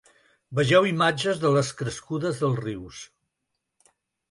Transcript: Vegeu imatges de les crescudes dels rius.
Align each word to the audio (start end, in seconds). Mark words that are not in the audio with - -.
Vegeu 0.59 0.87
imatges 0.91 1.43
de 1.43 1.51
les 1.59 1.69
crescudes 1.83 2.41
dels 2.41 2.59
rius. 2.65 3.05